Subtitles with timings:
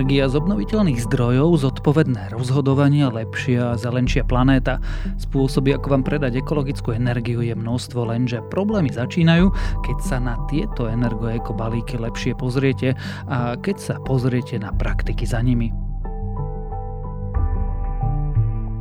[0.00, 4.80] energia z obnoviteľných zdrojov, zodpovedné rozhodovanie, lepšia a zelenšia planéta.
[5.20, 9.52] Spôsoby, ako vám predať ekologickú energiu je množstvo, lenže problémy začínajú,
[9.84, 12.96] keď sa na tieto energoeko balíky lepšie pozriete
[13.28, 15.68] a keď sa pozriete na praktiky za nimi.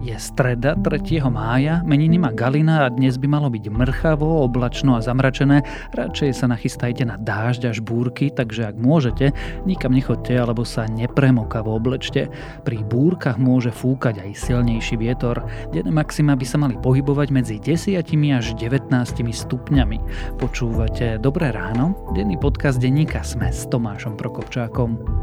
[0.09, 1.21] Je streda 3.
[1.29, 5.61] mája, meniny má Galina a dnes by malo byť mrchavo, oblačno a zamračené.
[5.93, 9.37] Radšej sa nachystajte na dážď až búrky, takže ak môžete,
[9.69, 12.25] nikam nechoďte alebo sa nepremokavo oblečte.
[12.65, 15.45] Pri búrkach môže fúkať aj silnejší vietor.
[15.69, 19.97] Denné maxima by sa mali pohybovať medzi 10 až 19 stupňami.
[20.41, 21.93] Počúvate Dobré ráno?
[22.17, 25.18] Denný podcast denníka Sme s Tomášom Prokopčákom.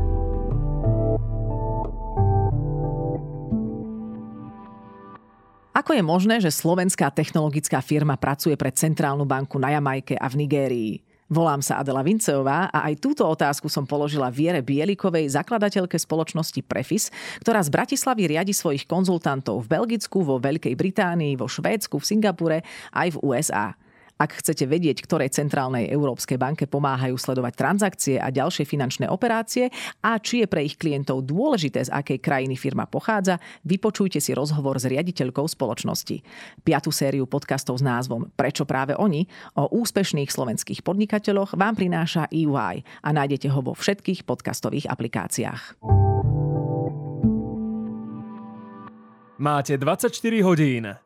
[5.87, 10.43] Ako je možné, že slovenská technologická firma pracuje pre Centrálnu banku na Jamajke a v
[10.43, 10.99] Nigérii?
[11.31, 17.15] Volám sa Adela Vinceová a aj túto otázku som položila Viere Bielikovej, zakladateľke spoločnosti Prefis,
[17.39, 22.59] ktorá z Bratislavy riadi svojich konzultantov v Belgicku, vo Veľkej Británii, vo Švédsku, v Singapure
[22.91, 23.79] aj v USA.
[24.17, 29.69] Ak chcete vedieť, ktorej centrálnej Európskej banke pomáhajú sledovať transakcie a ďalšie finančné operácie
[30.01, 33.37] a či je pre ich klientov dôležité, z akej krajiny firma pochádza,
[33.69, 36.25] vypočujte si rozhovor s riaditeľkou spoločnosti.
[36.65, 42.81] Piatú sériu podcastov s názvom Prečo práve oni o úspešných slovenských podnikateľoch vám prináša EY
[42.83, 45.77] a nájdete ho vo všetkých podcastových aplikáciách.
[49.37, 50.09] Máte 24
[50.41, 51.06] hodín.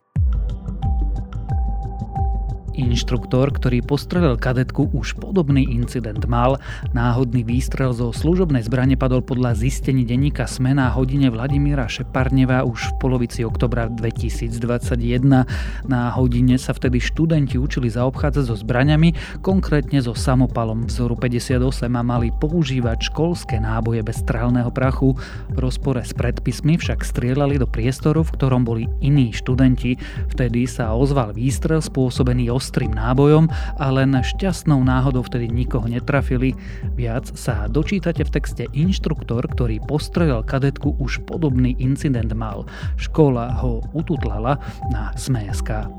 [2.71, 6.55] Inštruktor, ktorý postrelil kadetku, už podobný incident mal.
[6.95, 12.91] Náhodný výstrel zo služobnej zbrane padol podľa zistení denníka SME na hodine Vladimíra Šeparneva už
[12.91, 15.43] v polovici oktobra 2021.
[15.87, 22.01] Na hodine sa vtedy študenti učili zaobchádzať so zbraňami, konkrétne so samopalom vzoru 58 a
[22.03, 25.19] mali používať školské náboje bez strelného prachu.
[25.51, 29.99] V rozpore s predpismi však strieľali do priestoru, v ktorom boli iní študenti.
[30.31, 33.49] Vtedy sa ozval výstrel spôsobený ostrým nábojom
[33.81, 36.53] a len šťastnou náhodou vtedy nikoho netrafili.
[36.93, 42.69] Viac sa dočítate v texte inštruktor, ktorý postrelil kadetku už podobný incident mal.
[43.01, 44.61] Škola ho ututlala
[44.93, 45.89] na SMSK.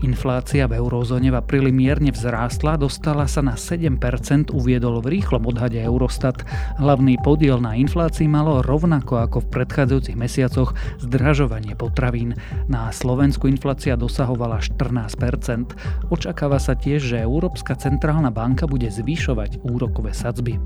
[0.00, 5.76] Inflácia v eurozóne v apríli mierne vzrástla, dostala sa na 7%, uviedol v rýchlom odhade
[5.76, 6.40] Eurostat.
[6.80, 10.72] Hlavný podiel na inflácii malo rovnako ako v predchádzajúcich mesiacoch
[11.04, 12.32] zdražovanie potravín.
[12.72, 15.76] Na Slovensku inflácia dosahovala 14%.
[16.08, 20.56] Očakáva sa tiež, že Európska centrálna banka bude zvyšovať úrokové sadzby.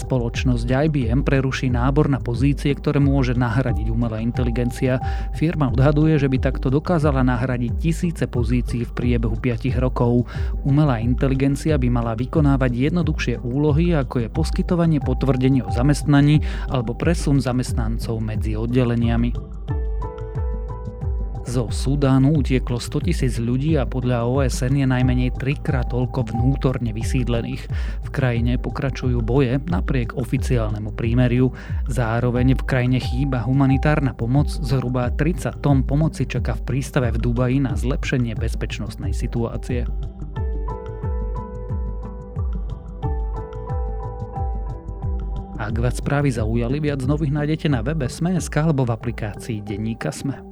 [0.00, 4.96] Spoločnosť IBM preruší nábor na pozície, ktoré môže nahradiť umelá inteligencia.
[5.36, 10.24] Firma odhaduje, že by takto dokázala nahradiť tisíce pozícií v priebehu 5 rokov.
[10.64, 16.40] Umelá inteligencia by mala vykonávať jednoduchšie úlohy, ako je poskytovanie potvrdení o zamestnaní
[16.72, 19.79] alebo presun zamestnancov medzi oddeleniami.
[21.50, 27.66] Zo Sudánu utieklo 100 tisíc ľudí a podľa OSN je najmenej trikrát toľko vnútorne vysídlených.
[28.06, 31.50] V krajine pokračujú boje napriek oficiálnemu prímeriu.
[31.90, 34.46] Zároveň v krajine chýba humanitárna pomoc.
[34.46, 39.90] Zhruba 30 tón pomoci čaká v prístave v Dubaji na zlepšenie bezpečnostnej situácie.
[45.58, 50.49] Ak vás správy zaujali, viac nových nájdete na webe Sme.sk alebo v aplikácii Denníka Sme.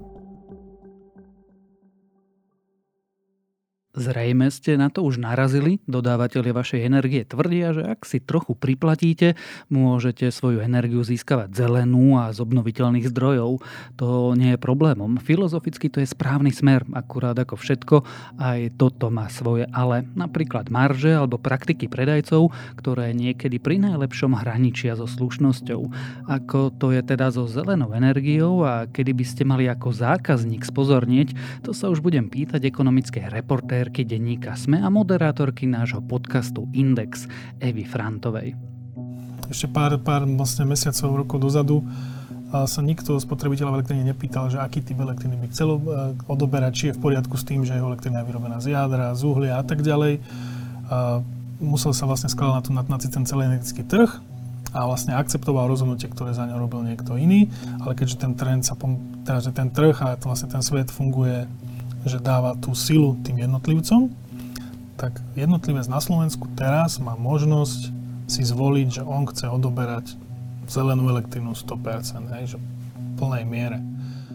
[3.98, 9.34] Zrejme ste na to už narazili, dodávateľe vašej energie tvrdia, že ak si trochu priplatíte,
[9.74, 13.58] môžete svoju energiu získavať zelenú a z obnoviteľných zdrojov.
[13.98, 15.18] To nie je problémom.
[15.18, 18.06] Filozoficky to je správny smer, akurát ako všetko,
[18.38, 20.06] aj toto má svoje ale.
[20.14, 25.90] Napríklad marže alebo praktiky predajcov, ktoré niekedy pri najlepšom hraničia so slušnosťou.
[26.30, 31.34] Ako to je teda so zelenou energiou a kedy by ste mali ako zákazník spozornieť,
[31.66, 37.24] to sa už budem pýtať ekonomickej reportér reportérky denníka SME a moderátorky nášho podcastu Index
[37.56, 38.52] Evy Frantovej.
[39.48, 41.80] Ešte pár, pár vlastne mesiacov, rokov dozadu
[42.52, 45.80] sa nikto spotrebiteľa v elektrine nepýtal, že aký typ elektriny by chcel e,
[46.28, 49.24] odoberať, či je v poriadku s tým, že jeho elektrina je vyrobená z jadra, z
[49.24, 50.20] uhlia a tak ďalej.
[51.64, 54.20] Musel sa vlastne skladať na to na, na ten celý energetický trh
[54.76, 57.48] a vlastne akceptoval rozhodnutie, ktoré za ňo robil niekto iný,
[57.80, 58.76] ale keďže ten trend sa,
[59.24, 61.48] teda, že ten trh a vlastne ten svet funguje,
[62.06, 64.12] že dáva tú silu tým jednotlivcom,
[64.98, 67.94] tak jednotlivec na Slovensku teraz má možnosť
[68.28, 70.18] si zvoliť, že on chce odoberať
[70.68, 72.66] zelenú elektrínu 100%, hej, že v
[73.16, 73.78] plnej miere.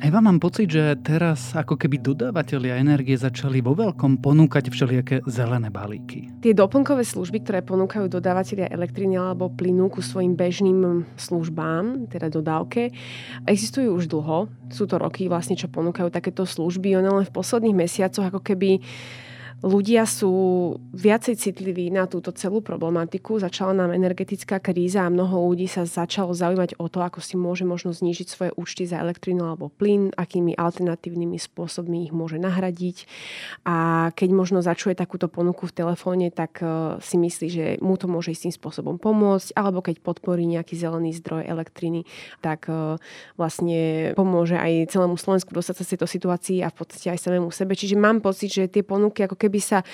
[0.03, 5.71] Eva, mám pocit, že teraz ako keby dodávateľia energie začali vo veľkom ponúkať všelijaké zelené
[5.71, 6.27] balíky.
[6.43, 12.91] Tie doplnkové služby, ktoré ponúkajú dodávateľia elektriny alebo plynu ku svojim bežným službám, teda dodávke,
[13.47, 14.51] existujú už dlho.
[14.75, 16.99] Sú to roky vlastne, čo ponúkajú takéto služby.
[16.99, 18.83] Ono len v posledných mesiacoch ako keby
[19.63, 20.33] ľudia sú
[20.91, 23.39] viacej citliví na túto celú problematiku.
[23.39, 27.63] Začala nám energetická kríza a mnoho ľudí sa začalo zaujímať o to, ako si môže
[27.63, 33.07] možno znížiť svoje účty za elektrínu alebo plyn, akými alternatívnymi spôsobmi ich môže nahradiť.
[33.63, 38.11] A keď možno začuje takúto ponuku v telefóne, tak e, si myslí, že mu to
[38.11, 42.03] môže istým spôsobom pomôcť, alebo keď podporí nejaký zelený zdroj elektriny,
[42.43, 42.99] tak e,
[43.39, 47.47] vlastne pomôže aj celému Slovensku dostať sa z tejto situácii a v podstate aj samému
[47.55, 47.79] sebe.
[47.79, 49.85] Čiže mám pocit, že tie ponuky ako keby keby sa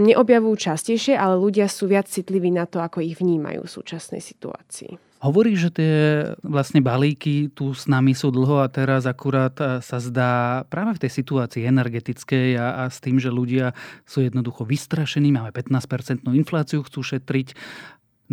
[0.00, 4.96] neobjavujú častejšie, ale ľudia sú viac citliví na to, ako ich vnímajú v súčasnej situácii.
[5.20, 5.96] Hovorí, že tie
[6.44, 11.12] vlastne balíky tu s nami sú dlho a teraz akurát sa zdá práve v tej
[11.20, 13.72] situácii energetickej a, a s tým, že ľudia
[14.04, 17.56] sú jednoducho vystrašení, máme 15% infláciu, chcú šetriť,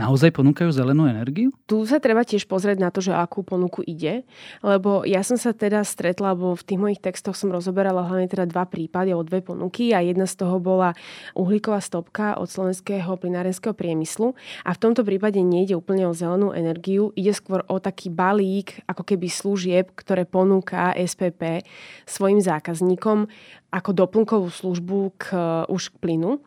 [0.01, 1.53] Naozaj ponúkajú zelenú energiu?
[1.69, 4.25] Tu sa treba tiež pozrieť na to, že akú ponuku ide,
[4.65, 8.49] lebo ja som sa teda stretla, lebo v tých mojich textoch som rozoberala hlavne teda
[8.49, 10.97] dva prípady o dve ponuky a jedna z toho bola
[11.37, 14.33] uhlíková stopka od slovenského plinárenského priemyslu
[14.65, 19.05] a v tomto prípade nejde úplne o zelenú energiu, ide skôr o taký balík ako
[19.05, 21.61] keby služieb, ktoré ponúka SPP
[22.09, 23.29] svojim zákazníkom
[23.69, 25.25] ako doplnkovú službu k,
[25.69, 26.41] už k plynu.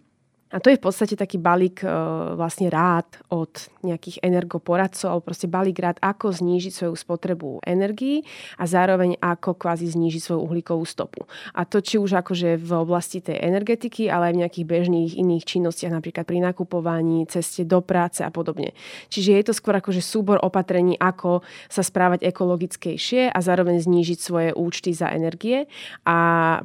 [0.54, 1.90] A to je v podstate taký balík e,
[2.38, 8.24] vlastne rád od nejakých energoporadcov, alebo proste balík rád, ako znížiť svoju spotrebu energii
[8.56, 11.28] a zároveň ako kvázi znížiť svoju uhlíkovú stopu.
[11.52, 15.44] A to či už akože v oblasti tej energetiky, ale aj v nejakých bežných iných
[15.44, 18.72] činnostiach, napríklad pri nakupovaní, ceste do práce a podobne.
[19.12, 24.50] Čiže je to skôr akože súbor opatrení, ako sa správať ekologickejšie a zároveň znížiť svoje
[24.56, 25.68] účty za energie.
[26.08, 26.16] A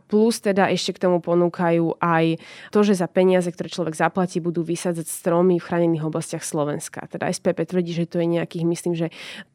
[0.08, 2.40] plus teda ešte k tomu ponúkajú aj
[2.72, 7.09] to, že za peniaze, ktoré človek zaplatí, budú vysádzať stromy v chránených oblastiach Slovenska.
[7.10, 9.08] Teda SPP tvrdí, že to je nejakých, myslím, že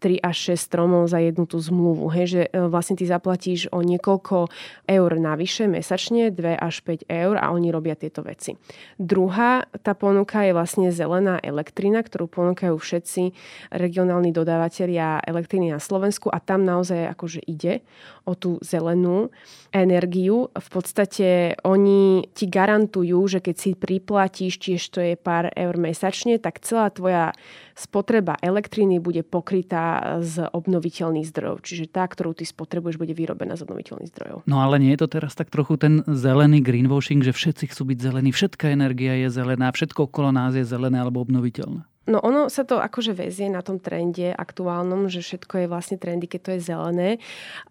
[0.02, 2.10] 3 až 6 stromov za jednu tú zmluvu.
[2.10, 4.50] Hej, že e, vlastne ty zaplatíš o niekoľko
[4.90, 8.58] eur navyše mesačne, 2 až 5 eur a oni robia tieto veci.
[8.98, 13.22] Druhá tá ponuka je vlastne zelená elektrina, ktorú ponúkajú všetci
[13.70, 17.86] regionálni dodávateľia elektriny na Slovensku a tam naozaj akože ide
[18.24, 19.30] o tú zelenú
[19.70, 20.48] energiu.
[20.54, 26.40] V podstate oni ti garantujú, že keď si priplatíš, tiež to je pár eur mesačne,
[26.40, 27.36] tak celá tvoja
[27.74, 31.62] spotreba elektriny bude pokrytá z obnoviteľných zdrojov.
[31.62, 34.38] Čiže tá, ktorú ty spotrebuješ, bude vyrobená z obnoviteľných zdrojov.
[34.50, 37.98] No ale nie je to teraz tak trochu ten zelený greenwashing, že všetci chcú byť
[38.00, 41.93] zelení, všetká energia je zelená, všetko okolo nás je zelené alebo obnoviteľné?
[42.04, 46.28] No ono sa to akože väzie na tom trende aktuálnom, že všetko je vlastne trendy,
[46.28, 47.08] keď to je zelené.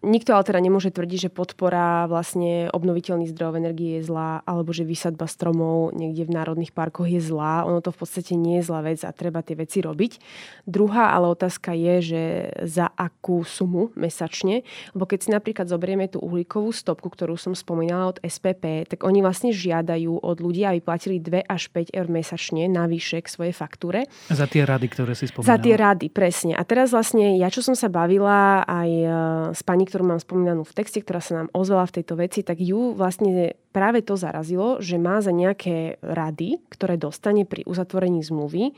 [0.02, 4.82] Nikto ale teda nemôže tvrdiť, že podpora vlastne obnoviteľných zdrojov energie je zlá, alebo že
[4.82, 7.62] vysadba stromov niekde v národných parkoch je zlá.
[7.62, 10.18] Ono to v podstate nie je zlá vec a treba tie veci robiť.
[10.66, 12.22] Druhá ale otázka je, že
[12.66, 14.66] za akú sumu mesačne,
[14.98, 19.22] lebo keď si napríklad zoberieme tú uhlíkovú stopku, ktorú som spomínala od SPP, tak oni
[19.22, 24.10] vlastne žiadajú od ľudí, aby platili 2 až 5 eur mesačne navyše k svojej faktúre.
[24.32, 25.52] Za tie rady, ktoré si spomínala.
[25.52, 26.52] Za tie rady, presne.
[26.56, 29.08] A teraz vlastne ja, čo som sa bavila aj e,
[29.52, 32.56] s pani, ktorú mám spomínanú v texte, ktorá sa nám ozvala v tejto veci, tak
[32.56, 38.72] ju vlastne práve to zarazilo, že má za nejaké rady, ktoré dostane pri uzatvorení zmluvy,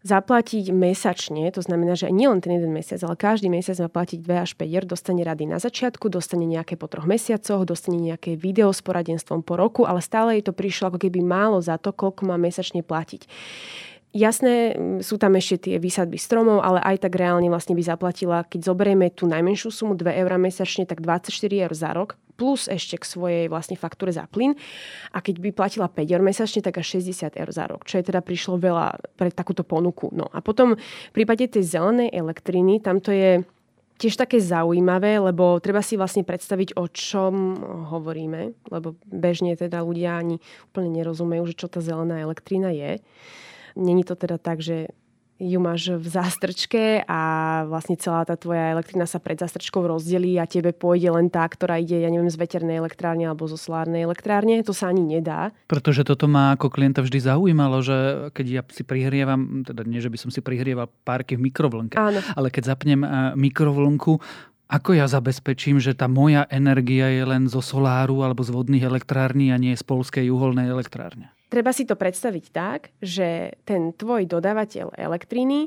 [0.00, 4.24] zaplatiť mesačne, to znamená, že nie len ten jeden mesiac, ale každý mesiac má platiť
[4.24, 8.32] 2 až 5 eur, dostane rady na začiatku, dostane nejaké po troch mesiacoch, dostane nejaké
[8.32, 11.92] video s poradenstvom po roku, ale stále jej to prišlo ako keby málo za to,
[11.92, 13.28] koľko má mesačne platiť.
[14.10, 14.74] Jasné,
[15.06, 19.06] sú tam ešte tie výsadby stromov, ale aj tak reálne vlastne by zaplatila, keď zoberieme
[19.06, 23.44] tú najmenšiu sumu 2 eur mesačne, tak 24 eur za rok, plus ešte k svojej
[23.46, 24.58] vlastne faktúre za plyn.
[25.14, 28.10] A keď by platila 5 eur mesačne, tak až 60 eur za rok, čo je
[28.10, 30.10] teda prišlo veľa pre takúto ponuku.
[30.10, 33.46] No a potom v prípade tej zelenej elektriny, tam to je
[34.00, 37.62] tiež také zaujímavé, lebo treba si vlastne predstaviť, o čom
[37.94, 40.40] hovoríme, lebo bežne teda ľudia ani
[40.72, 42.98] úplne nerozumejú, že čo tá zelená elektrina je.
[43.80, 44.92] Není to teda tak, že
[45.40, 47.20] ju máš v zástrčke a
[47.64, 51.80] vlastne celá tá tvoja elektrina sa pred zástrčkou rozdelí a tebe pôjde len tá, ktorá
[51.80, 54.60] ide, ja neviem, z veternej elektrárne alebo zo solárnej elektrárne.
[54.68, 55.48] To sa ani nedá.
[55.64, 60.12] Pretože toto ma ako klienta vždy zaujímalo, že keď ja si prihrievam, teda nie, že
[60.12, 62.20] by som si prihrieval párky v mikrovlnke, Áno.
[62.36, 64.20] ale keď zapnem eh, mikrovlnku,
[64.70, 69.50] ako ja zabezpečím, že tá moja energia je len zo soláru alebo z vodných elektrární
[69.50, 71.34] a nie z polskej uholnej elektrárne?
[71.50, 75.66] Treba si to predstaviť tak, že ten tvoj dodávateľ elektriny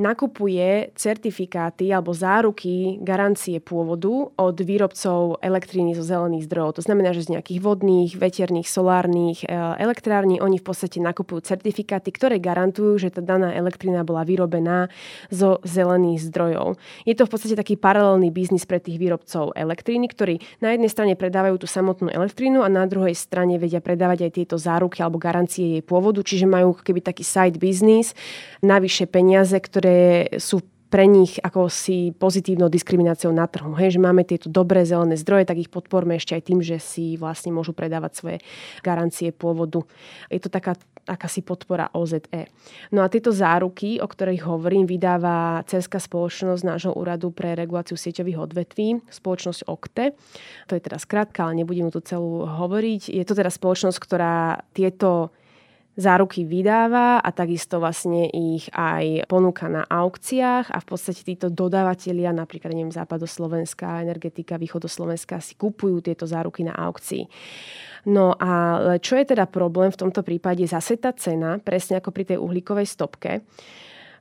[0.00, 6.80] nakupuje certifikáty alebo záruky garancie pôvodu od výrobcov elektriny zo zelených zdrojov.
[6.80, 9.46] To znamená, že z nejakých vodných, veterných, solárnych e,
[9.76, 14.88] elektrární oni v podstate nakupujú certifikáty, ktoré garantujú, že tá daná elektrina bola vyrobená
[15.28, 16.80] zo zelených zdrojov.
[17.04, 21.12] Je to v podstate taký paralelný biznis pre tých výrobcov elektriny, ktorí na jednej strane
[21.12, 25.78] predávajú tú samotnú elektrínu a na druhej strane vedia predávať aj tieto záruky alebo garancie
[25.78, 28.16] jej pôvodu, čiže majú keby taký side business,
[28.64, 33.70] navyše peniaze, ktoré sú pre nich ako si pozitívnou diskrimináciou na trhu.
[33.78, 37.14] Hej, že máme tieto dobré zelené zdroje, tak ich podporme ešte aj tým, že si
[37.14, 38.36] vlastne môžu predávať svoje
[38.82, 39.86] garancie pôvodu.
[40.26, 40.74] Je to taká
[41.10, 42.22] akási podpora OZE.
[42.94, 48.38] No a tieto záruky, o ktorých hovorím, vydáva Cerská spoločnosť nášho úradu pre reguláciu sieťových
[48.38, 50.14] odvetví, spoločnosť OKTE.
[50.70, 53.10] To je teda skrátka, ale nebudem tu celú hovoriť.
[53.10, 55.34] Je to teda spoločnosť, ktorá tieto
[55.98, 62.30] záruky vydáva a takisto vlastne ich aj ponúka na aukciách a v podstate títo dodávateľia,
[62.30, 67.26] napríklad neviem, západoslovenská energetika, východoslovenská si kupujú tieto záruky na aukcii.
[68.08, 68.50] No a
[68.96, 70.64] čo je teda problém v tomto prípade?
[70.64, 73.44] Zase tá cena, presne ako pri tej uhlíkovej stopke,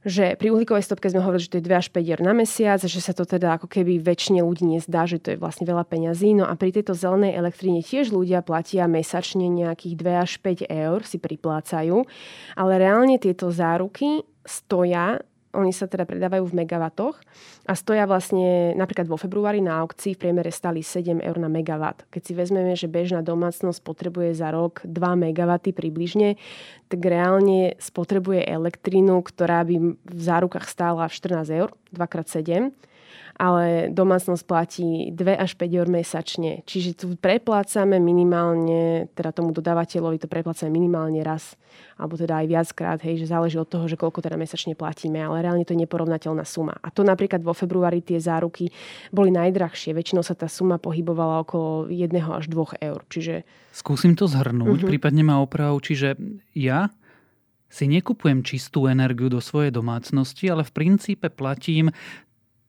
[0.08, 2.79] že pri uhlíkovej stopke sme hovorili, že to je 2 až 5 eur na mesiac,
[2.79, 6.32] že sa to teda ako keby väčšine ľudí nezdá, že to je vlastne veľa peňazí.
[6.39, 11.00] No a pri tejto zelenej elektrine tiež ľudia platia mesačne nejakých 2 až 5 eur,
[11.03, 12.08] si priplácajú,
[12.56, 17.18] ale reálne tieto záruky stoja oni sa teda predávajú v megawatoch
[17.65, 22.06] a stoja vlastne napríklad vo februári na aukcii v priemere stali 7 eur na megawatt.
[22.13, 24.94] Keď si vezmeme, že bežná domácnosť potrebuje za rok 2
[25.25, 26.38] megawaty približne,
[26.86, 32.70] tak reálne spotrebuje elektrínu, ktorá by v zárukách stála 14 eur, 2x7
[33.39, 36.60] ale domácnosť platí 2 až 5 eur mesačne.
[36.67, 41.55] Čiže tu preplácame minimálne, teda tomu dodávateľovi to preplácame minimálne raz,
[41.96, 45.39] alebo teda aj viackrát, hej, že záleží od toho, že koľko teda mesačne platíme, ale
[45.39, 46.75] reálne to je neporovnateľná suma.
[46.84, 48.75] A to napríklad vo februári tie záruky
[49.15, 49.96] boli najdrahšie.
[49.96, 53.00] Väčšinou sa tá suma pohybovala okolo 1 až 2 eur.
[53.08, 53.48] Čiže...
[53.72, 54.91] Skúsim to zhrnúť, uh-huh.
[54.91, 55.79] prípadne ma oprav.
[55.79, 56.19] Čiže
[56.60, 56.91] ja
[57.69, 61.93] si nekupujem čistú energiu do svojej domácnosti, ale v princípe platím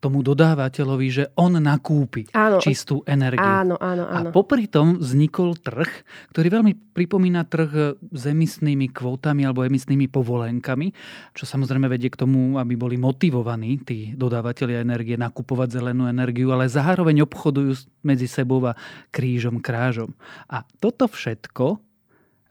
[0.01, 3.45] tomu dodávateľovi, že on nakúpi áno, čistú energiu.
[3.45, 4.29] Áno, áno, áno.
[4.29, 5.87] A popri tom vznikol trh,
[6.33, 10.89] ktorý veľmi pripomína trh s emisnými kvótami alebo emisnými povolenkami,
[11.37, 16.65] čo samozrejme vedie k tomu, aby boli motivovaní tí dodávateľia energie nakupovať zelenú energiu, ale
[16.65, 18.73] zároveň obchodujú medzi sebou a
[19.13, 20.17] krížom krážom.
[20.49, 21.77] A toto všetko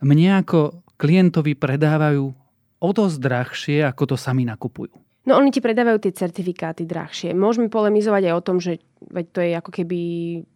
[0.07, 2.25] mne ako klientovi predávajú
[2.81, 5.10] o dosť drahšie, ako to sami nakupujú.
[5.21, 7.37] No oni ti predávajú tie certifikáty drahšie.
[7.37, 9.99] Môžeme polemizovať aj o tom, že veď to je ako keby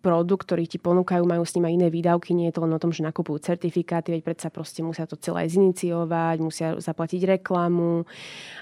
[0.02, 2.82] produkt, ktorý ti ponúkajú, majú s ním aj iné výdavky, nie je to len o
[2.82, 8.10] tom, že nakupujú certifikáty, veď predsa proste musia to celé ziniciovať, musia zaplatiť reklamu.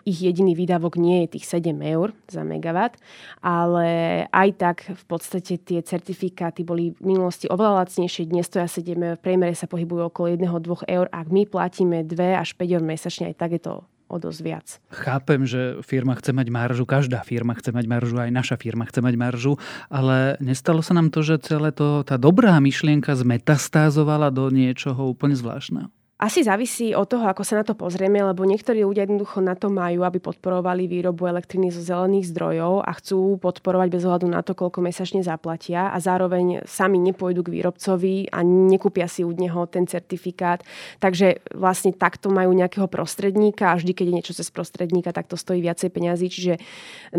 [0.03, 2.99] Ich jediný výdavok nie je tých 7 eur za megawatt,
[3.39, 3.87] ale
[4.27, 9.15] aj tak v podstate tie certifikáty boli v minulosti oveľa lacnejšie, dnes stoja 7 eur,
[9.15, 13.31] v priemere sa pohybujú okolo 1-2 eur, ak my platíme 2 až 5 eur mesačne,
[13.31, 14.67] aj tak je to o dosť viac.
[14.91, 18.99] Chápem, že firma chce mať maržu, každá firma chce mať maržu, aj naša firma chce
[19.01, 19.53] mať maržu,
[19.87, 25.33] ale nestalo sa nám to, že celé to, tá dobrá myšlienka zmetastázovala do niečoho úplne
[25.33, 25.89] zvláštneho?
[26.23, 29.67] Asi závisí od toho, ako sa na to pozrieme, lebo niektorí ľudia jednoducho na to
[29.67, 34.55] majú, aby podporovali výrobu elektriny zo zelených zdrojov a chcú podporovať bez ohľadu na to,
[34.55, 39.83] koľko mesačne zaplatia a zároveň sami nepôjdu k výrobcovi a nekúpia si u neho ten
[39.83, 40.63] certifikát.
[41.03, 45.35] Takže vlastne takto majú nejakého prostredníka a vždy, keď je niečo cez prostredníka, tak to
[45.35, 46.31] stojí viacej peňazí.
[46.31, 46.53] Čiže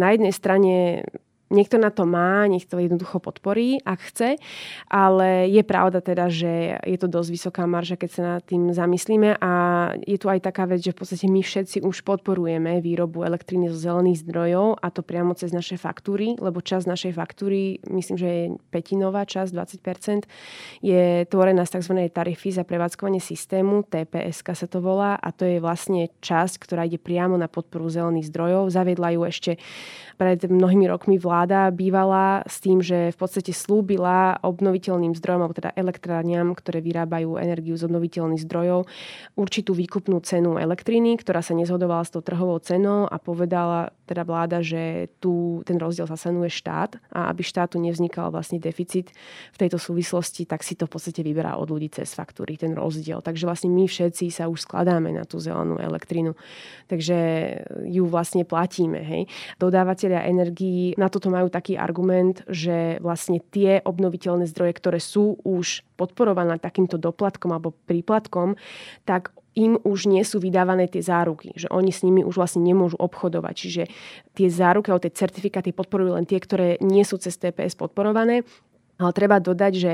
[0.00, 1.04] na jednej strane
[1.54, 4.42] Niekto na to má, nech to jednoducho podporí, ak chce,
[4.90, 9.38] ale je pravda teda, že je to dosť vysoká marža, keď sa nad tým zamyslíme
[9.38, 9.52] a
[10.02, 13.78] je tu aj taká vec, že v podstate my všetci už podporujeme výrobu elektriny zo
[13.78, 18.44] zelených zdrojov a to priamo cez naše faktúry, lebo časť našej faktúry, myslím, že je
[18.74, 20.26] petinová časť, 20%,
[20.82, 21.94] je tvorená z tzv.
[22.10, 26.96] tarify za prevádzkovanie systému, TPS sa to volá a to je vlastne časť, ktorá ide
[26.96, 28.72] priamo na podporu zelených zdrojov.
[28.72, 29.52] Zaviedla ju ešte
[30.16, 35.52] pred mnohými rokmi vláda vláda bývala s tým, že v podstate slúbila obnoviteľným zdrojom, alebo
[35.52, 38.88] teda elektrárňam, ktoré vyrábajú energiu z obnoviteľných zdrojov,
[39.36, 44.64] určitú výkupnú cenu elektriny, ktorá sa nezhodovala s tou trhovou cenou a povedala teda vláda,
[44.64, 49.12] že tu ten rozdiel zasanuje štát a aby štátu nevznikal vlastne deficit
[49.52, 53.20] v tejto súvislosti, tak si to v podstate vyberá od ľudí cez faktúry, ten rozdiel.
[53.20, 56.32] Takže vlastne my všetci sa už skladáme na tú zelenú elektrinu.
[56.88, 57.16] Takže
[57.84, 59.04] ju vlastne platíme.
[59.04, 59.22] Hej.
[59.60, 65.82] Dodávateľia energií na toto majú taký argument, že vlastne tie obnoviteľné zdroje, ktoré sú už
[65.98, 68.54] podporované takýmto doplatkom alebo príplatkom,
[69.02, 72.98] tak im už nie sú vydávané tie záruky, že oni s nimi už vlastne nemôžu
[72.98, 73.54] obchodovať.
[73.54, 73.82] Čiže
[74.34, 78.42] tie záruky alebo tie certifikáty podporujú len tie, ktoré nie sú cez TPS podporované
[78.98, 79.92] ale treba dodať, že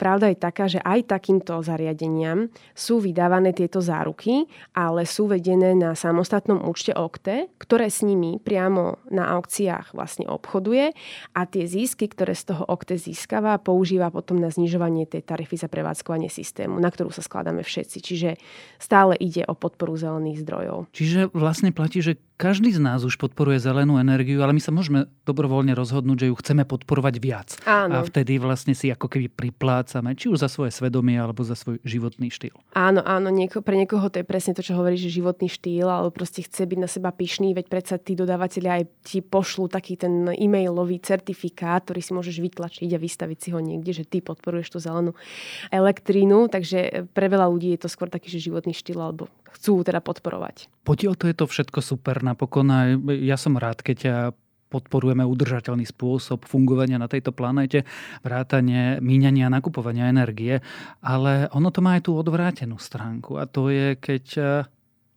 [0.00, 5.92] pravda je taká, že aj takýmto zariadeniam sú vydávané tieto záruky, ale sú vedené na
[5.92, 10.96] samostatnom účte OKTE, ktoré s nimi priamo na aukciách vlastne obchoduje
[11.36, 15.68] a tie zisky, ktoré z toho OKTE získava, používa potom na znižovanie tej tarify za
[15.68, 17.98] prevádzkovanie systému, na ktorú sa skladáme všetci.
[18.00, 18.30] Čiže
[18.80, 20.88] stále ide o podporu zelených zdrojov.
[20.96, 25.10] Čiže vlastne platí, že každý z nás už podporuje zelenú energiu, ale my sa môžeme
[25.26, 27.58] dobrovoľne rozhodnúť, že ju chceme podporovať viac.
[27.66, 27.98] Áno.
[27.98, 31.82] A vtedy vlastne si ako keby priplácame, či už za svoje svedomie, alebo za svoj
[31.82, 32.54] životný štýl.
[32.78, 36.14] Áno, áno, nieko, pre niekoho to je presne to, čo hovorí, že životný štýl, alebo
[36.14, 40.30] proste chce byť na seba pyšný, veď predsa tí dodávateľi aj ti pošlú taký ten
[40.30, 44.78] e-mailový certifikát, ktorý si môžeš vytlačiť a vystaviť si ho niekde, že ty podporuješ tú
[44.78, 45.18] zelenú
[45.74, 49.26] elektrínu, takže pre veľa ľudí je to skôr taký, že životný štýl, alebo
[49.56, 50.68] chcú teda podporovať.
[50.84, 52.68] Potiaľ to je to všetko super napokon
[53.24, 54.16] ja som rád, keď ťa
[54.68, 57.88] podporujeme udržateľný spôsob fungovania na tejto planéte,
[58.20, 60.60] vrátanie míňania a nakupovania energie,
[61.00, 64.42] ale ono to má aj tú odvrátenú stránku a to je, keď e,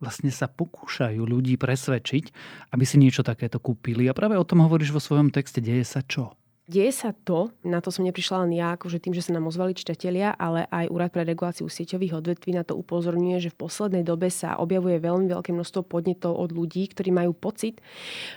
[0.00, 2.24] vlastne sa pokúšajú ľudí presvedčiť,
[2.72, 4.08] aby si niečo takéto kúpili.
[4.08, 5.60] A práve o tom hovoríš vo svojom texte.
[5.60, 6.34] Deje sa čo?
[6.70, 9.74] Deje sa to, na to som neprišla len ja, akože tým, že sa nám ozvali
[9.74, 14.30] čitatelia, ale aj Úrad pre reguláciu sieťových odvetví na to upozorňuje, že v poslednej dobe
[14.30, 17.82] sa objavuje veľmi veľké množstvo podnetov od ľudí, ktorí majú pocit,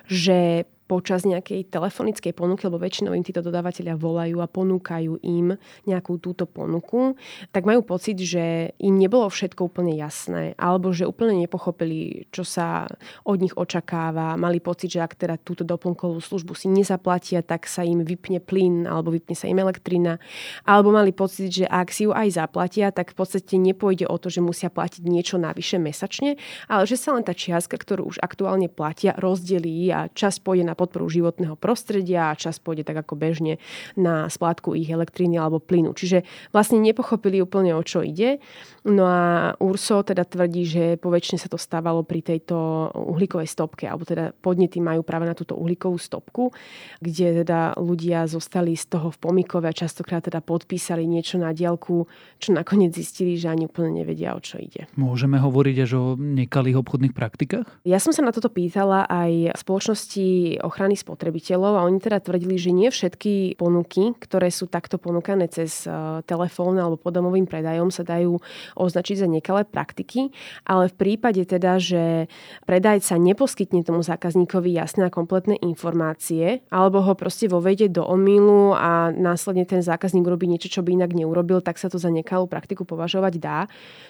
[0.09, 5.57] že počas nejakej telefonickej ponuky, lebo väčšinou im títo dodávateľia volajú a ponúkajú im
[5.89, 7.17] nejakú túto ponuku,
[7.49, 12.85] tak majú pocit, že im nebolo všetko úplne jasné, alebo že úplne nepochopili, čo sa
[13.25, 14.37] od nich očakáva.
[14.37, 18.85] Mali pocit, že ak teda túto doplnkovú službu si nezaplatia, tak sa im vypne plyn
[18.85, 20.21] alebo vypne sa im elektrina.
[20.69, 24.29] Alebo mali pocit, že ak si ju aj zaplatia, tak v podstate nepôjde o to,
[24.29, 26.37] že musia platiť niečo navyše mesačne,
[26.69, 30.74] ale že sa len tá čiastka, ktorú už aktuálne platia, rozdelí a čas pôjde na
[30.75, 33.57] podporu životného prostredia a čas pôjde tak ako bežne
[33.95, 35.95] na splátku ich elektriny alebo plynu.
[35.95, 38.43] Čiže vlastne nepochopili úplne o čo ide.
[38.85, 43.89] No a Urso teda tvrdí, že po väčšine sa to stávalo pri tejto uhlíkovej stopke,
[43.89, 46.53] alebo teda podnety majú práve na túto uhlíkovú stopku,
[47.01, 52.05] kde teda ľudia zostali z toho v pomikove a častokrát teda podpísali niečo na dielku,
[52.37, 54.85] čo nakoniec zistili, že ani úplne nevedia, o čo ide.
[54.93, 57.65] Môžeme hovoriť až o nekalých obchodných praktikách?
[57.87, 62.73] Ja som sa na toto pýtala aj spoločnosti ochrany spotrebiteľov a oni teda tvrdili, že
[62.73, 65.93] nie všetky ponuky, ktoré sú takto ponúkané cez e,
[66.25, 68.41] telefón alebo podomovým predajom sa dajú
[68.73, 70.33] označiť za nekalé praktiky,
[70.65, 72.25] ale v prípade teda, že
[72.65, 79.13] predajca neposkytne tomu zákazníkovi jasné a kompletné informácie alebo ho proste vovede do omylu a
[79.13, 82.87] následne ten zákazník urobí niečo, čo by inak neurobil, tak sa to za nekalú praktiku
[82.87, 83.59] považovať dá.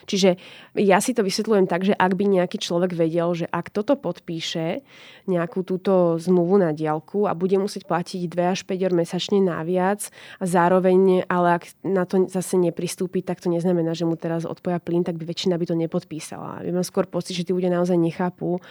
[0.08, 0.40] Čiže
[0.80, 4.86] ja si to vysvetľujem tak, že ak by nejaký človek vedel, že ak toto podpíše,
[5.26, 9.42] nejakú túto zmluvu zmluvu na diálku a bude musieť platiť 2 až 5 eur mesačne
[9.42, 10.06] naviac
[10.38, 14.78] a zároveň, ale ak na to zase nepristúpi, tak to neznamená, že mu teraz odpoja
[14.78, 16.62] plyn, tak by väčšina by to nepodpísala.
[16.62, 18.62] Ja mám skôr pocit, že tí ľudia naozaj nechápu,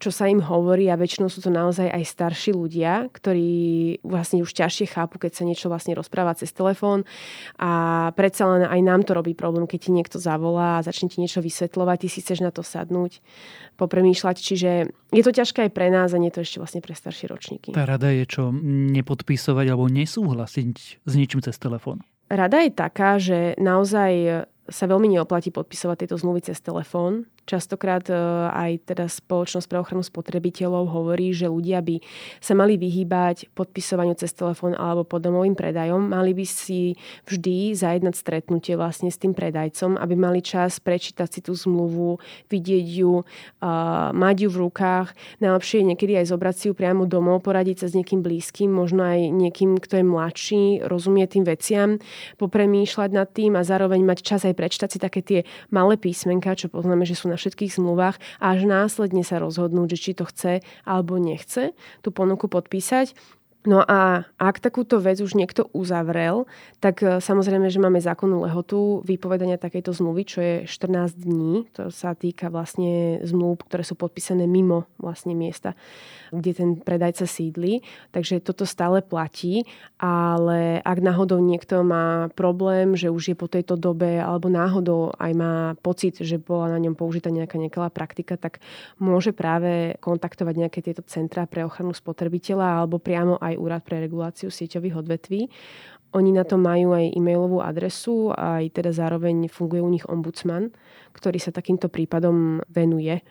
[0.00, 4.48] čo sa im hovorí a väčšinou sú to naozaj aj starší ľudia, ktorí vlastne už
[4.56, 7.04] ťažšie chápu, keď sa niečo vlastne rozpráva cez telefón
[7.60, 11.20] a predsa len aj nám to robí problém, keď ti niekto zavolá a začne ti
[11.20, 13.20] niečo vysvetľovať, ty si chceš na to sadnúť,
[13.76, 14.70] popremýšľať, čiže
[15.12, 17.76] je to ťažké aj pre nás a nie to ešte vlastne pre staršie ročníky.
[17.76, 18.48] Tá rada je čo,
[18.96, 22.00] nepodpísovať alebo nesúhlasiť s niečím cez telefón?
[22.32, 27.26] Rada je taká, že naozaj sa veľmi neoplatí podpisovať tieto zmluvy cez telefón.
[27.48, 28.14] Častokrát e,
[28.50, 31.98] aj teda spoločnosť pre ochranu spotrebiteľov hovorí, že ľudia by
[32.38, 35.98] sa mali vyhýbať podpisovaniu cez telefón alebo podomovým predajom.
[35.98, 36.94] Mali by si
[37.26, 42.20] vždy zajednať stretnutie vlastne s tým predajcom, aby mali čas prečítať si tú zmluvu,
[42.52, 43.24] vidieť ju,
[44.14, 45.08] mať ju v rukách.
[45.40, 49.06] Najlepšie je niekedy aj zobrať si ju priamo domov, poradiť sa s niekým blízkym, možno
[49.06, 51.96] aj niekým, kto je mladší, rozumie tým veciam,
[52.36, 55.40] popremýšľať nad tým a zároveň mať čas aj prečítať si také tie
[55.72, 59.98] malé písmenka, čo poznáme, že sú na všetkých zmluvách a až následne sa rozhodnúť, že
[60.02, 63.14] či to chce alebo nechce tú ponuku podpísať.
[63.68, 66.48] No a ak takúto vec už niekto uzavrel,
[66.80, 71.68] tak e, samozrejme, že máme zákonnú lehotu vypovedania takejto zmluvy, čo je 14 dní.
[71.76, 75.76] To sa týka vlastne zmluv, ktoré sú podpísané mimo vlastne miesta,
[76.32, 77.84] kde ten predajca sídli.
[78.16, 79.68] Takže toto stále platí,
[80.00, 85.32] ale ak náhodou niekto má problém, že už je po tejto dobe, alebo náhodou aj
[85.36, 88.64] má pocit, že bola na ňom použitá nejaká nekalá praktika, tak
[88.96, 93.98] môže práve kontaktovať nejaké tieto centrá pre ochranu spotrebiteľa alebo priamo aj aj Úrad pre
[93.98, 95.50] reguláciu sieťových odvetví.
[96.10, 100.74] Oni na to majú aj e-mailovú adresu aj teda zároveň funguje u nich ombudsman,
[101.14, 103.22] ktorý sa takýmto prípadom venuje.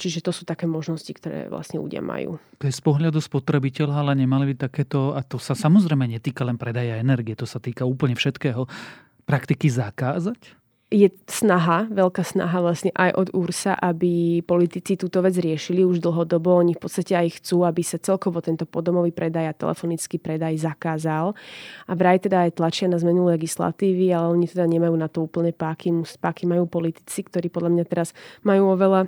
[0.00, 2.40] Čiže to sú také možnosti, ktoré vlastne ľudia majú.
[2.60, 6.56] To je z pohľadu spotrebiteľa, ale nemali by takéto, a to sa samozrejme netýka len
[6.56, 8.64] predaja energie, to sa týka úplne všetkého,
[9.28, 10.59] praktiky zakázať?
[10.90, 16.58] Je snaha, veľká snaha vlastne aj od URSA, aby politici túto vec riešili už dlhodobo.
[16.58, 21.38] Oni v podstate aj chcú, aby sa celkovo tento podomový predaj a telefonický predaj zakázal.
[21.86, 25.54] A vraj teda aj tlačia na zmenu legislatívy, ale oni teda nemajú na to úplne
[25.54, 25.94] páky.
[26.18, 28.10] Páky majú politici, ktorí podľa mňa teraz
[28.42, 29.06] majú oveľa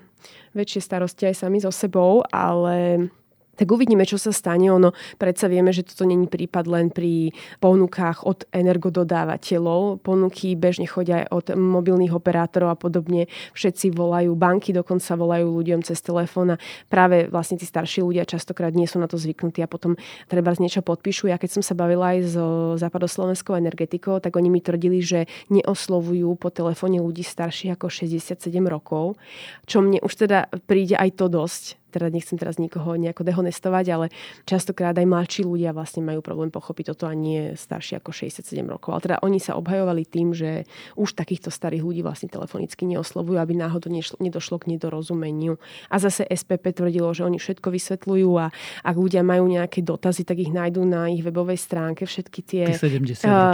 [0.54, 3.10] väčšie starosti aj sami so sebou, ale
[3.52, 4.72] tak uvidíme, čo sa stane.
[4.72, 10.00] Ono predsa vieme, že toto není prípad len pri ponukách od energododávateľov.
[10.00, 13.28] Ponuky bežne chodia aj od mobilných operátorov a podobne.
[13.52, 18.72] Všetci volajú, banky dokonca volajú ľuďom cez telefón a práve vlastne tí starší ľudia častokrát
[18.72, 20.00] nie sú na to zvyknutí a potom
[20.32, 21.28] treba z niečo podpíšu.
[21.28, 22.46] Ja keď som sa bavila aj so
[22.80, 29.20] západoslovenskou energetikou, tak oni mi tvrdili, že neoslovujú po telefóne ľudí starších ako 67 rokov,
[29.68, 34.06] čo mne už teda príde aj to dosť teda nechcem teraz nikoho nejako dehonestovať, ale
[34.48, 38.96] častokrát aj mladší ľudia vlastne majú problém pochopiť toto a nie starší ako 67 rokov.
[38.96, 40.64] Ale teda oni sa obhajovali tým, že
[40.96, 45.60] už takýchto starých ľudí vlastne telefonicky neoslovujú, aby náhodou nedošlo k nedorozumeniu.
[45.92, 48.48] A zase SPP tvrdilo, že oni všetko vysvetľujú a
[48.86, 52.08] ak ľudia majú nejaké dotazy, tak ich nájdú na ich webovej stránke.
[52.08, 52.64] Všetky tie...
[52.72, 53.52] Ty 70 uh,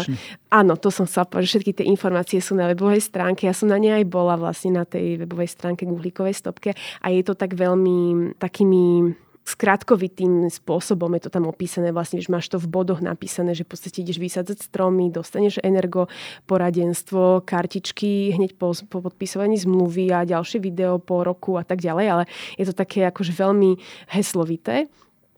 [0.48, 3.48] Áno, to som sa povedať, všetky tie informácie sú na webovej stránke.
[3.48, 6.72] Ja som na nej aj bola vlastne na tej webovej stránke Googlíkovej stopke
[7.03, 9.17] a je to tak veľmi takými
[9.49, 13.73] skratkovitým spôsobom je to tam opísané, vlastne, že máš to v bodoch napísané, že v
[13.73, 16.12] podstate ideš vysádzať stromy, dostaneš energo,
[16.45, 22.07] poradenstvo, kartičky hneď po, po podpisovaní zmluvy a ďalšie video po roku a tak ďalej,
[22.12, 22.25] ale
[22.61, 23.81] je to také akože veľmi
[24.12, 24.85] heslovité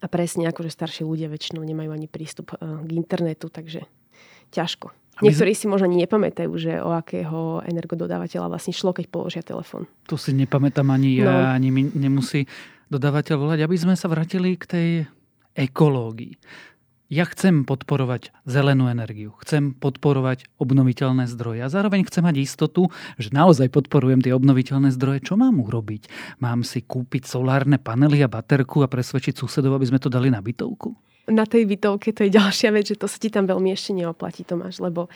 [0.02, 3.86] a presne akože starší ľudia väčšinou nemajú ani prístup eh, k internetu, takže
[4.50, 4.90] ťažko.
[5.20, 9.84] Niektorí si možno ani nepamätajú, že o akého energododávateľa vlastne šlo, keď položia telefón.
[10.08, 11.36] To si nepamätám ani ja, no.
[11.52, 12.48] ani mi nemusí
[12.90, 13.58] dodávateľ volať.
[13.64, 14.88] Aby sme sa vrátili k tej
[15.54, 16.36] ekológii.
[17.10, 22.86] Ja chcem podporovať zelenú energiu, chcem podporovať obnoviteľné zdroje a zároveň chcem mať istotu,
[23.18, 25.26] že naozaj podporujem tie obnoviteľné zdroje.
[25.26, 26.06] Čo mám urobiť?
[26.38, 30.38] Mám si kúpiť solárne panely a baterku a presvedčiť susedov, aby sme to dali na
[30.38, 30.94] bytovku?
[31.30, 34.42] Na tej bytovke to je ďalšia vec, že to sa ti tam veľmi ešte neoplatí,
[34.42, 35.06] Tomáš, lebo,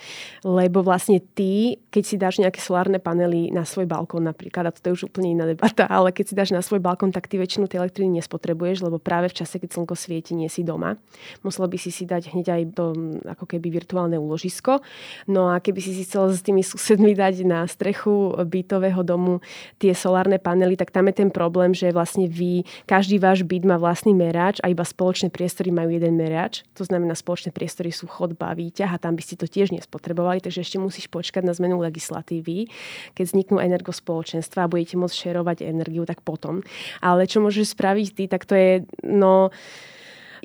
[0.41, 4.91] lebo vlastne ty, keď si dáš nejaké solárne panely na svoj balkón napríklad, a to
[4.91, 7.67] je už úplne iná debata, ale keď si dáš na svoj balkón, tak ty väčšinu
[7.67, 10.95] tej elektriny nespotrebuješ, lebo práve v čase, keď slnko svieti, nie si doma.
[11.43, 12.85] Musel by si si dať hneď aj to
[13.25, 14.79] ako keby virtuálne úložisko.
[15.27, 19.41] No a keby si si chcel s tými susedmi dať na strechu bytového domu
[19.81, 23.81] tie solárne panely, tak tam je ten problém, že vlastne vy, každý váš byt má
[23.81, 28.05] vlastný merač a iba spoločné priestory majú jeden jeden merač, to znamená spoločné priestory sú
[28.05, 31.81] chodba, výťah a tam by ste to tiež nespotrebovali, takže ešte musíš počkať na zmenu
[31.81, 32.69] legislatívy.
[33.17, 36.61] Keď vzniknú energospoločenstva a budete môcť šerovať energiu, tak potom.
[37.01, 39.49] Ale čo môžeš spraviť ty, tak to je, no,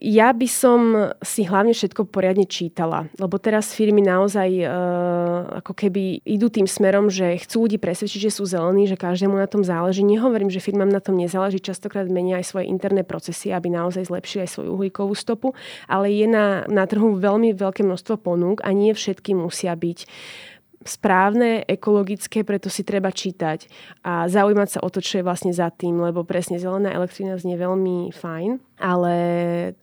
[0.01, 0.81] ja by som
[1.21, 4.67] si hlavne všetko poriadne čítala, lebo teraz firmy naozaj e,
[5.61, 9.45] ako keby idú tým smerom, že chcú ľudí presvedčiť, že sú zelení, že každému na
[9.45, 10.01] tom záleží.
[10.01, 14.49] Nehovorím, že firmám na tom nezáleží, častokrát menia aj svoje interné procesy, aby naozaj zlepšili
[14.49, 15.53] aj svoju uhlíkovú stopu,
[15.85, 20.09] ale je na, na trhu veľmi veľké množstvo ponúk a nie všetky musia byť
[20.81, 23.69] správne, ekologické, preto si treba čítať
[24.01, 27.61] a zaujímať sa o to, čo je vlastne za tým, lebo presne zelená elektrina znie
[27.61, 29.15] veľmi fajn, ale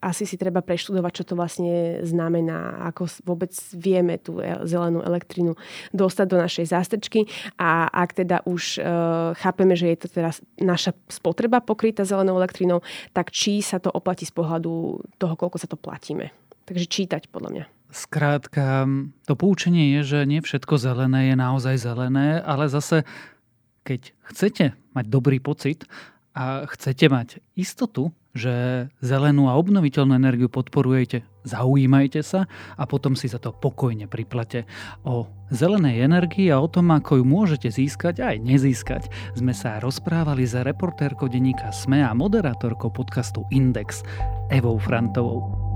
[0.01, 5.53] asi si treba preštudovať, čo to vlastne znamená, ako vôbec vieme tú e, zelenú elektrinu
[5.93, 7.29] dostať do našej zástrčky
[7.61, 8.89] a ak teda už e,
[9.37, 12.81] chápeme, že je to teraz naša spotreba pokrytá zelenou elektrinou,
[13.13, 16.33] tak či sa to oplatí z pohľadu toho, koľko sa to platíme.
[16.65, 17.76] Takže čítať podľa mňa.
[17.87, 18.83] Skrátka,
[19.23, 23.07] to poučenie je, že nie všetko zelené je naozaj zelené, ale zase,
[23.87, 25.87] keď chcete mať dobrý pocit
[26.35, 32.45] a chcete mať istotu, že zelenú a obnoviteľnú energiu podporujete, zaujímajte sa
[32.77, 34.69] a potom si za to pokojne priplate.
[35.01, 40.45] O zelenej energii a o tom, ako ju môžete získať aj nezískať, sme sa rozprávali
[40.45, 44.05] za reportérkou denníka SME a moderátorkou podcastu Index
[44.53, 45.66] Evou Frantovou.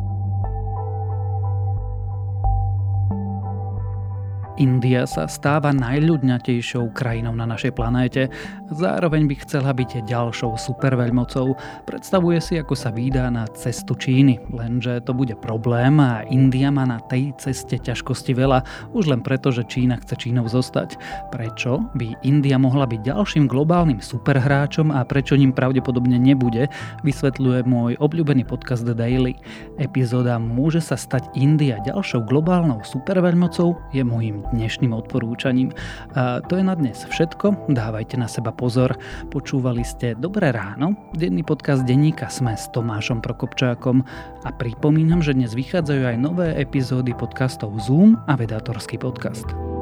[4.61, 8.29] India sa stáva najľudňatejšou krajinou na našej planéte,
[8.69, 11.57] zároveň by chcela byť ďalšou superveľmocou.
[11.89, 16.85] Predstavuje si, ako sa vydá na cestu Číny, lenže to bude problém a India má
[16.85, 18.61] na tej ceste ťažkosti veľa,
[18.93, 20.93] už len preto, že Čína chce Čínou zostať.
[21.33, 26.69] Prečo by India mohla byť ďalším globálnym superhráčom a prečo ním pravdepodobne nebude,
[27.01, 29.33] vysvetľuje môj obľúbený podcast The Daily.
[29.81, 35.73] Epizóda Môže sa stať India ďalšou globálnou superveľmocou je môjim dnešným odporúčaním.
[36.13, 38.95] A to je na dnes všetko, dávajte na seba pozor.
[39.33, 44.03] Počúvali ste Dobré ráno, denný podcast denníka Sme s Tomášom Prokopčákom
[44.45, 49.80] a pripomínam, že dnes vychádzajú aj nové epizódy podcastov Zoom a Vedátorský podcast.